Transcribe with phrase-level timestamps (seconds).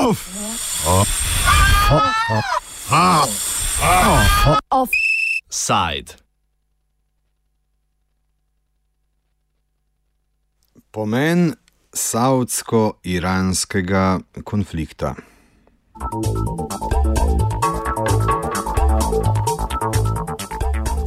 [0.00, 0.20] Off!
[5.50, 6.16] Side.
[10.92, 11.54] Pomen
[11.94, 15.14] saudsko-iranskega konflikta.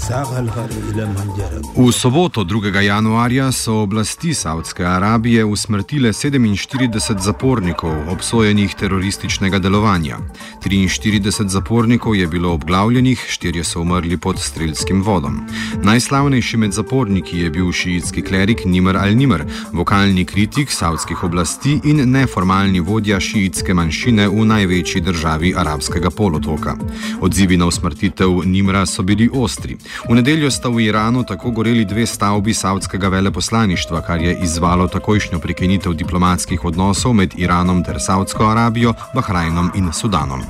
[0.03, 2.81] V soboto 2.
[2.81, 10.17] januarja so oblasti Saudske Arabije usmrtile 47 zapornikov obsojenih terorističnega delovanja.
[10.65, 15.39] 43 zapornikov je bilo obglavljenih, štirje so umrli pod strelskim vodom.
[15.83, 22.79] Najslavnejši med zaporniki je bil šiitski klerik Nimr al-Nimr, vokalni kritik saudskih oblasti in neformalni
[22.79, 26.75] vodja šiitske manjšine v največji državi arabskega polotoka.
[27.21, 29.77] Odzivi na usmrtitev Nimra so bili ostri.
[30.09, 35.39] V nedeljo sta v Iranu tako goreli dve stavbi savdskega veleposlaništva, kar je izzvalo takojšnjo
[35.39, 40.43] prekinitev diplomatskih odnosov med Iranom ter Saudsko Arabijo, Bahrajnom in Sudanom.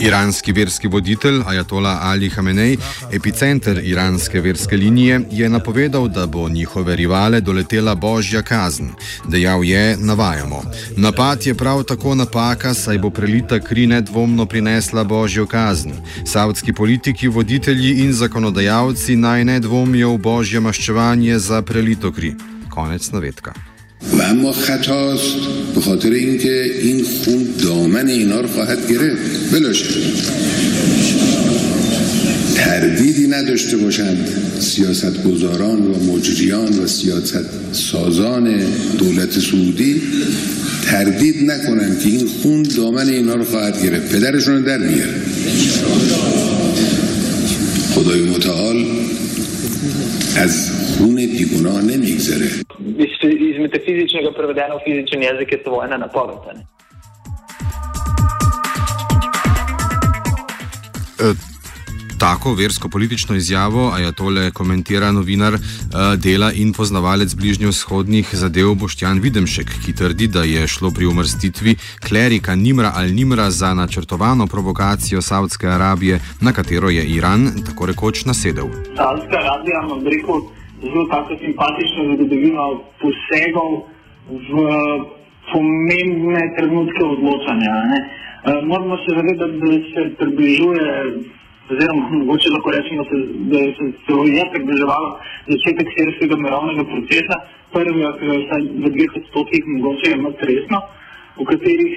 [0.00, 2.76] Iranski verski voditelj Ajatola Ali Hamenej,
[3.12, 8.90] epicenter iranske verske linije, je napovedal, da bo njihove rivale doletela božja kazen.
[9.28, 10.62] Dejal je: Navajamo.
[10.96, 15.92] Napad je prav tako napaka, saj bo prelita kri nedvomno prinesla božjo kazen.
[16.24, 22.34] Saudski politiki, voditelji in zakonodajalci naj ne dvomijo v božje maščevanje za prelito kri.
[22.70, 23.75] Konec navedka.
[24.18, 25.36] و اما خطاست
[25.74, 29.52] به خاطر اینکه این خون دامن اینا رو خواهد گرفت.
[29.52, 29.84] بلاشه
[32.54, 34.28] تردیدی نداشته باشند
[34.60, 38.60] سیاست گذاران و مجریان و سیاست سازان
[38.98, 40.02] دولت سعودی.
[40.84, 44.12] تردید نکنند که این خون دامن اینا رو خواهد گرفت.
[44.12, 45.14] پدرشون در میاره
[47.94, 48.86] خدای متعال
[50.36, 52.65] از خون بیگناه نمیگذره.
[53.32, 56.38] Iz metafizičnega prevedeno v fizičen jezik je to vojna napoved.
[61.18, 61.32] E,
[62.18, 65.58] tako versko-politično izjavo, a je tole komentira novinar e,
[66.16, 71.76] dela in poznavalec bližnjo-vzhodnih zadev Boštjan Videmšek, ki trdi, da je šlo pri umrstitvi
[72.08, 78.68] klerika Nimra al-Nimra za načrtovano provokacijo Saudske Arabije, na katero je Iran tako rekoč nasedel.
[78.96, 80.40] Saudska Arabija, vam rekel,
[80.82, 82.64] zelo tako simpatično zgodovino
[83.00, 83.70] posegov
[84.28, 84.54] v
[85.52, 87.74] pomembne trenutke odločanja.
[87.92, 88.00] Ne.
[88.46, 90.86] Uh, moramo se zavedati, da se približuje,
[91.70, 93.02] oziroma mogoče lahko rečemo,
[93.52, 95.08] da se, se je približevalo
[95.52, 97.36] začetek sirskega mirovnega procesa,
[97.72, 100.80] prvega, ki ga vsaj v dveh odstotkih mogoče imati resno
[101.38, 101.94] v katerih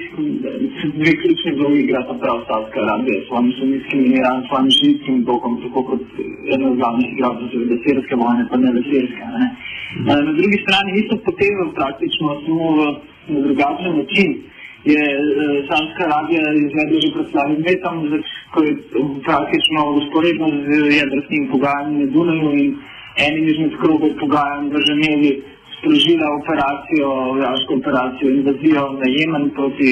[0.98, 5.16] dve ključni vlogi igrata prav Saudska Arabija s svojim sunnitskim in Iran, s svojim šiitskim
[5.28, 6.02] blokom, tako kot
[6.54, 9.22] ena od glavnih igralcev seveda sirske vojne, pa ne le sirske.
[9.36, 9.46] Ne.
[10.08, 12.80] Na drugi strani isto poteza praktično samo v
[13.32, 14.30] na drugačen način.
[14.92, 15.02] Je
[15.68, 17.96] Saudska Arabija izvedla že pred slavim letom,
[18.52, 18.72] ko je
[19.28, 22.68] praktično usporedno z jedrskim pogajanjem na Dunaju in
[23.26, 25.32] enim izmed krogov pogajanj v Ženevi
[25.80, 29.88] sprožila operacijo, vojaško operacijo invazijo na Jemen proti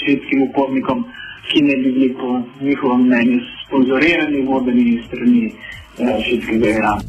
[0.00, 1.04] švedskim upornikom,
[1.48, 7.00] ki ne bi bili po njihovem mnenju sponzorirani, vodeni strani eh, švedskega Irana.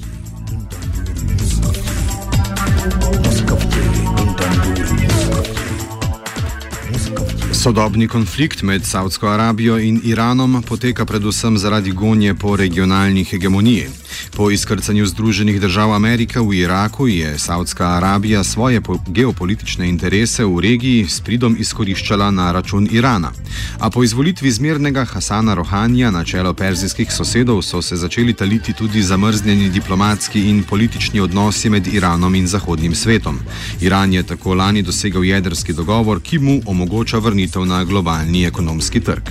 [7.64, 14.01] Sodobni konflikt med Saudsko Arabijo in Iranom poteka predvsem zaradi gonje po regionalni hegemoniji.
[14.36, 21.08] Po izkrcanju Združenih držav Amerike v Iraku je Saudska Arabija svoje geopolitične interese v regiji
[21.10, 23.32] s pridom izkoriščala na račun Irana.
[23.80, 29.02] A po izvolitvi zmernega Hasana Rohanja na čelo perzijskih sosedov so se začeli taliti tudi
[29.02, 33.40] zamrznjeni diplomatski in politični odnosi med Iranom in zahodnim svetom.
[33.82, 39.24] Iran je tako lani dosegel jedrski dogovor, ki mu omogoča vrnitev na globalni ekonomski trg.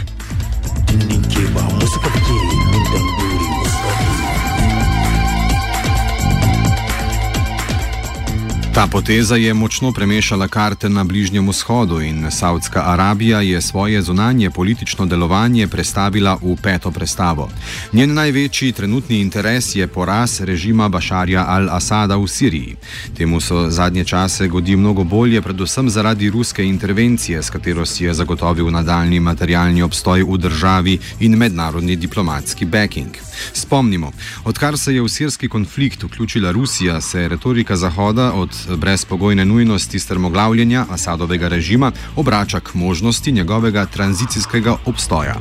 [8.74, 14.50] Ta poteza je močno premešala karte na Bližnjem vzhodu in Saudska Arabija je svoje zunanje
[14.50, 17.48] politično delovanje prestavila v peto prestavo.
[17.92, 22.76] Njen največji trenutni interes je poraz režima Bašarja al-Asada v Siriji.
[23.16, 28.14] Temu so zadnje čase godi mnogo bolje, predvsem zaradi ruske intervencije, s katero si je
[28.14, 33.10] zagotovil nadaljni materialni obstoj v državi in mednarodni diplomatski backing.
[33.52, 34.12] Spomnimo,
[34.44, 39.98] odkar se je v sirski konflikt vključila Rusija, se je retorika Zahoda od brezpogojne nujnosti
[39.98, 45.36] strmoglavljenja Asadovega režima obrača k možnosti njegovega tranzicijskega obstoja.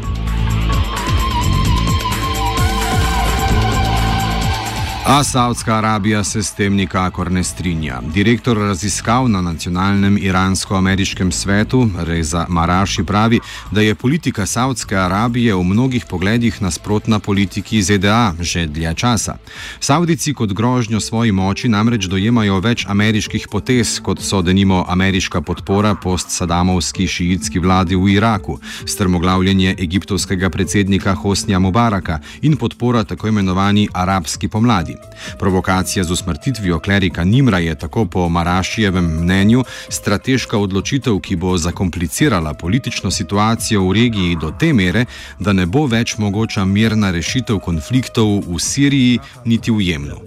[5.12, 8.02] A Saudska Arabija se s tem nikakor ne strinja.
[8.14, 13.40] Direktor raziskav na nacionalnem iransko-ameriškem svetu Reza Maraši pravi,
[13.72, 19.38] da je politika Saudske Arabije v mnogih pogledih nasprotna politiki ZDA že dlje časa.
[19.80, 25.96] Saudici kot grožnjo svoji moči namreč dojemajo več ameriških potez, kot so denimo ameriška podpora
[25.96, 34.48] post-sadamovski šiitski vladi v Iraku, strmoglavljanje egiptovskega predsednika Hosnija Mubaraka in podpora tako imenovani arabski
[34.48, 34.99] pomladi.
[35.38, 42.54] Provokacija z usmrtitvijo klerika Nimra je tako po Marašijevem mnenju strateška odločitev, ki bo zakomplicirala
[42.54, 45.06] politično situacijo v regiji do te mere,
[45.40, 50.18] da ne bo več mogoča mirna rešitev konfliktov v Siriji niti v Jemnu.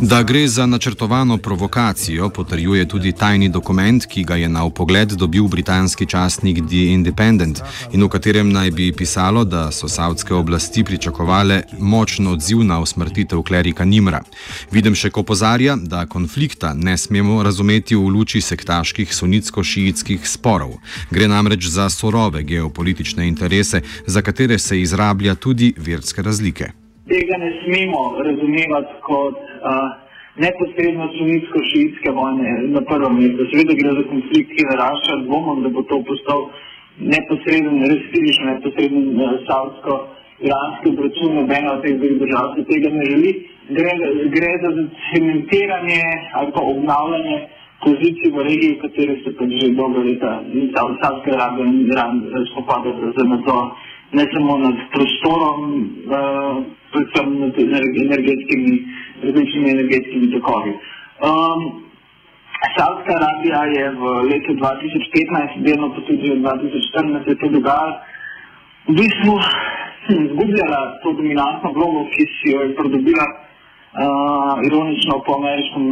[0.00, 5.48] Da gre za načrtovano provokacijo, potrjuje tudi tajni dokument, ki ga je na upogled dobil
[5.48, 7.60] britanski časnik The Independent
[7.92, 13.42] in v katerem naj bi pisalo, da so savdske oblasti pričakovale močen odziv na usmrtitev
[13.42, 14.20] klerika Nimra.
[14.70, 20.76] Vidim še opozarja, da konflikta ne smemo razumeti v luči sektaških sunitsko-šiitskih sporov.
[21.10, 26.72] Gre namreč za sorove geopolitične interese, za katere se izrablja tudi verske razlike
[27.12, 29.36] tega ne smemo razumevati kot
[30.44, 33.48] neposredno sunitsko-šiitske vojne na prvem mestu.
[33.50, 36.46] Seveda gre za konflikt, ki narašča, dvomom, da bo to postal
[37.14, 43.04] neposreden, res fizično neposreden uh, savsko-iranski obračun, nobena od teh dveh držav se tega ne
[43.10, 43.34] želi.
[43.76, 43.92] Gre,
[44.34, 44.70] gre za
[45.08, 46.02] cementiranje
[46.38, 47.38] ali pa obnavljanje
[47.84, 52.22] pozicij v regiji, v kateri se pač že dolgo leta in Savska Arabija in Iran
[52.52, 53.66] spopadajo za nadzor
[54.12, 57.54] ne samo nad prostorom, uh, predvsem nad
[58.04, 58.74] energetskimi,
[59.22, 60.72] različnimi energetskimi tokovi.
[61.28, 61.60] Um,
[62.76, 67.94] Saudska Arabija je v letu 2015, delno pa tudi v 2014, se to dogajalo,
[68.88, 69.34] v bistvu
[70.24, 75.82] izgubljala to dominantno vlogo, ki si jo je pridobila uh, ironično po ameriškem,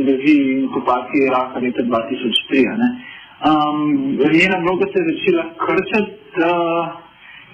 [0.00, 2.66] invaziji in okupaciji Iraka leta 2003.
[3.44, 6.12] Um, njena vloga se je začela krčati.
[6.34, 7.03] Uh,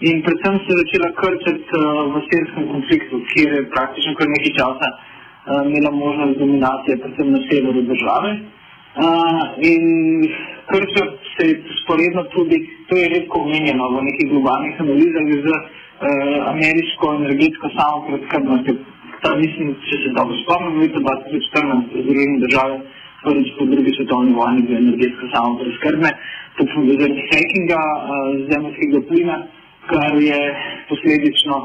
[0.09, 4.53] In predvsem se je začela krčati uh, v sirskem konfliktu, kjer je praktično kar nekaj
[4.61, 8.31] časa uh, imela možnost dominacije, predvsem na severu države.
[9.05, 9.43] Uh,
[9.73, 9.85] in
[10.71, 15.61] krčati se je sporedno tudi, to je redko omenjeno v nekih globalnih analizah, z uh,
[16.55, 18.75] ameriško energetsko samopreskrbnostjo.
[19.21, 22.83] Ta mislim, če se dobro spomnim, leta 2014 z drugimi države,
[23.29, 26.17] prvič po drugi svetovni vojni, bil energetsko samopreskrbne,
[26.57, 29.43] tudi zaradi hackinga uh, zemljskega plina
[29.91, 30.41] kar je
[30.89, 31.57] posledično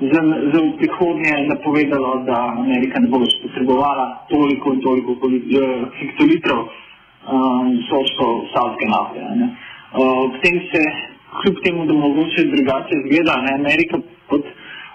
[0.00, 0.20] za,
[0.52, 7.70] za prihodnje napovedalo, da Amerika ne bo več potrebovala toliko in toliko eh, hektolitrov um,
[7.88, 9.24] sočkov savske nafte.
[9.96, 10.82] Uh, tem se,
[11.40, 14.44] kljub temu, da mogoče drugače izgleda, ne, Amerika pod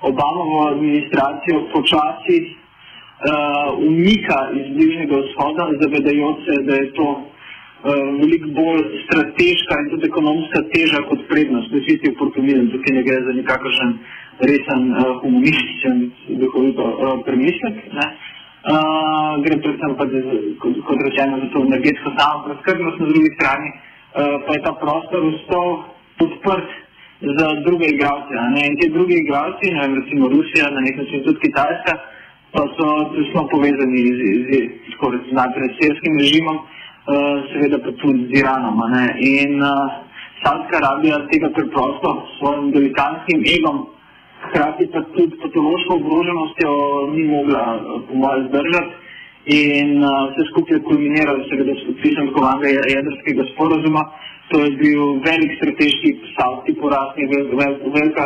[0.01, 7.07] Obamovo administracijo počasi uh, umika iz bližnjega vzhoda, zavedajoč se, da je to
[7.83, 11.69] veliko bolj strateška in tudi ekonomska teža kot prednost.
[11.69, 13.89] To je čisti oportunizem, tukaj ne gre za nekakšen
[14.50, 15.95] resen uh, humanističen
[16.42, 17.78] duhovito uh, premislek.
[17.92, 20.22] Uh, gre predvsem pa, za,
[20.62, 25.69] kot, rečeno, za to energetsko samopreskrbnost, na drugi strani uh, pa je ta prostor ostal
[26.22, 26.69] podprt
[27.22, 28.33] za druge igralce.
[28.68, 31.94] In ti drugi igralci, recimo Rusija, na nek način tudi Kitajska,
[32.54, 34.50] pa so tesno povezani z, z,
[34.85, 34.94] z,
[35.30, 38.77] z najprej sirskim režimom, Eh, seveda pa tudi z Iranom.
[39.17, 39.69] In uh,
[40.43, 43.77] Saudska Arabija tega preprosto s svojim velikanskim egom,
[44.45, 46.71] hkrati pa tudi patološko ogroženostjo
[47.13, 48.93] ni mogla, eh, po mojem, zdržati.
[49.45, 54.03] In uh, vse skupaj kulminiralo, seveda, s podpisom takovega jedrskega sporozuma.
[54.51, 58.25] To je bil velik strateški savski poraz, vel, vel, velika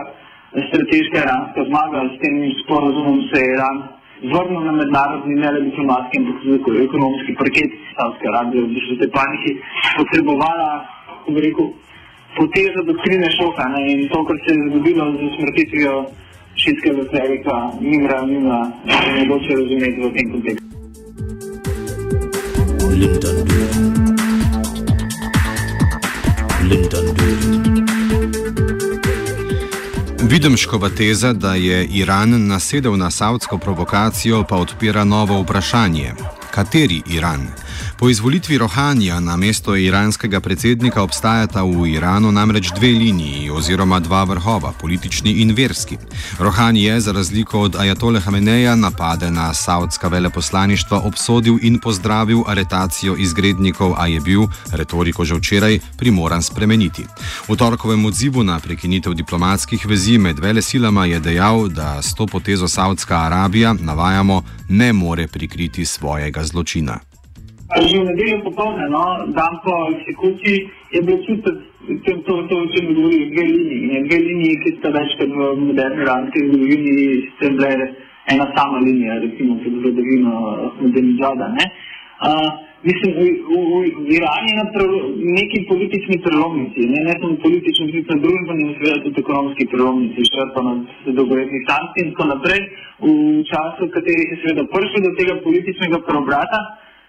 [0.67, 1.99] strateška iranska zmaga.
[2.11, 7.35] S tem sporozumom se je Iran vrnil na mednarodni, ne le diplomatski, ampak tudi ekonomski
[7.39, 7.71] parket.
[7.95, 9.51] Savska Arabija v bistvu te paniki
[9.97, 10.69] potrebovala,
[11.07, 11.67] kako bi rekel,
[12.37, 13.65] potezo doktrine šoka.
[13.73, 13.81] Ne?
[13.91, 15.95] In to, kar se je zgodilo z smrtitvijo
[16.55, 20.65] šitskega klerika, Nimra, Nimra, ne mogoče razumeti v tem kontekstu.
[22.95, 23.37] Linton
[26.69, 27.64] Linton
[30.29, 36.13] Videmškova teza, da je Iran nasedel na savdsko provokacijo, pa odpira novo vprašanje.
[36.55, 37.47] Kateri Iran?
[37.99, 44.23] Po izvolitvi Rohanja na mesto iranskega predsednika obstajata v Iranu namreč dve liniji oziroma dva
[44.23, 45.97] vrhova, politični in verski.
[46.39, 53.15] Rohan je, za razliko od Ajatole Hameneja, napade na saudska veleposlaništva obsodil in pozdravil aretacijo
[53.15, 57.05] izgrednikov, a je bil, retoriko že včeraj, primoran spremeniti.
[57.47, 62.27] V torkovem odzivu na prekinitev diplomatskih vezi med vele silama je dejal, da s to
[62.27, 67.01] potezo Saudska Arabija, navajamo, ne more prikriti svojega zločina.
[67.75, 70.57] Že v nedeljo popolne, no, dan po eksekuciji,
[70.93, 71.57] je bil čutek,
[72.05, 73.83] da to, to, o čem govori, dve liniji.
[73.89, 76.95] Ne, dve liniji, ki sta večkrat v moderni iranski zgodovini,
[77.35, 77.71] ste bile
[78.31, 80.33] ena sama linija, recimo, za zgodovino
[80.69, 81.47] Ahmedinejada.
[81.55, 82.47] Uh,
[82.87, 83.55] mislim, v, v,
[84.05, 84.65] v Iranu je na
[85.39, 90.27] neki politični prelomnici, ne, ne samo politični, tudi na družbeni in seveda tudi ekonomski prelomnici,
[90.29, 90.73] še pa na
[91.19, 92.61] dolgoletnih sankcij in tako naprej,
[93.05, 93.13] v
[93.51, 96.59] času, v katerih je seveda prišlo do tega političnega preobrata.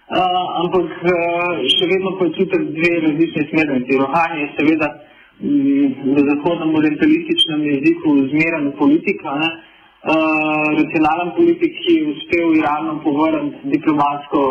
[0.06, 3.97] Uh, ampak uh, še vedno pa je čutek dve različne smernice.
[3.99, 4.88] Rohan je seveda
[5.40, 9.49] v zahodnem orientalističnem jeziku zmeren politik, uh,
[10.80, 14.42] racionalen politik, ki je uspel Iranom povrniti diplomatsko,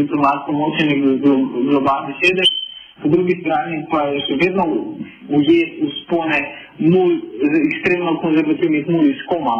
[0.00, 1.20] diplomatsko moč in
[1.70, 2.50] globalni sedež.
[3.02, 4.64] Po drugi strani pa je še vedno
[5.38, 6.40] ujet v spone
[6.78, 9.56] mul, ekstremno konzervativnih mul iz koma.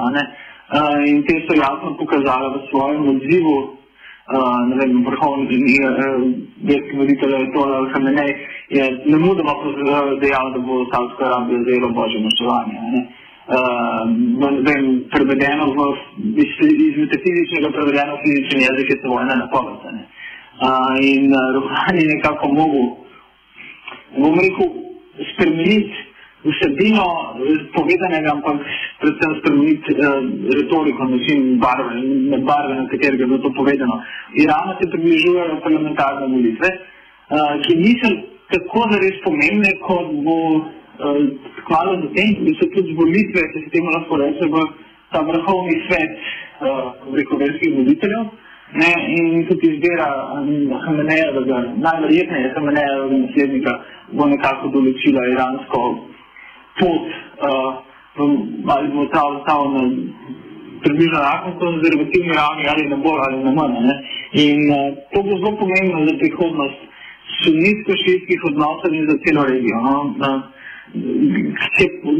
[0.72, 3.56] Uh, in te so jasno pokazali v svojem odzivu
[4.68, 5.58] ne vem, vrhovni
[6.62, 8.32] verski voditelj Tola Hamenej
[8.70, 9.54] je ne mudoma
[10.20, 13.02] dejal, da bo Savska Arabija zelo božje maščevanje.
[13.52, 14.08] Uh,
[14.64, 15.78] vem, prevedeno v,
[16.40, 19.76] iz, iz metafizičnega prevedeno v fizični jezik je to vojna napoved.
[19.84, 22.86] Uh, in uh, Ruhani je nekako mogel,
[24.16, 24.72] bom rekel,
[25.32, 25.92] spremeniti
[26.48, 27.04] vsebino
[27.76, 28.64] povedanega, ampak
[29.04, 30.24] predvsem spremeniti uh,
[30.56, 31.92] retoriko, način barve,
[32.48, 34.00] barve, na katerega je bilo to povedano.
[34.32, 38.16] Irana se približujejo parlamentarne volitve, uh, ki niso
[38.48, 40.38] tako zares pomembne, kot bo
[41.66, 44.64] kmalo zatem, da so tudi volitve, če se temu lahko reče, v
[45.12, 46.12] ta vrhovni svet
[46.60, 48.30] uh, verskih voditeljev.
[48.72, 50.06] Ne, in tudi izbira
[50.84, 53.74] Hameneja, da ga najverjetneje Hameneja, ga naslednika
[54.16, 55.80] bo nekako določila iransko
[56.78, 57.10] pot,
[57.50, 57.82] uh,
[58.76, 59.82] ali bo ta ostal na
[60.82, 63.76] približno enako konzervativni ravni, ali ne bo, ali ne manj.
[63.90, 63.98] Ne?
[64.46, 66.88] In uh, to bo zelo pomembno za prihodnost
[67.42, 69.84] sunitsko-šijskih odnosov in za celo regijo.
[69.84, 69.94] No?
[70.16, 70.61] Uh,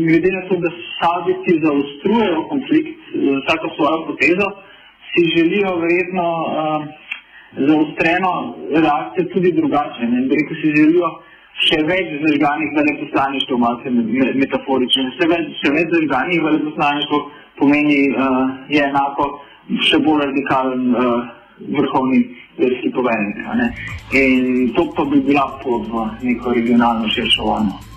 [0.08, 2.98] glede na to, da Saudici zaostrujejo konflikt,
[3.40, 4.46] vsako svojo potezo,
[5.10, 6.84] si želijo verjetno uh,
[7.68, 8.32] zaostreno
[8.84, 10.02] reakcijo tudi drugače.
[10.36, 11.08] Rekel si želijo
[11.66, 13.78] še več zažganih veleposlaništv, malo
[14.42, 15.04] metaforično.
[15.18, 17.20] Še več, še več zažganih veleposlaništv
[17.60, 19.28] pomeni, uh, je enako
[19.90, 21.30] še bolj radikalen uh,
[21.76, 22.24] vrhovni
[22.58, 23.36] verski poveljnik.
[24.24, 27.91] In to pa bi bila pot v neko regionalno širšo vojno.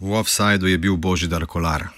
[0.00, 1.90] V offsajdu je bil Božidar Kolar.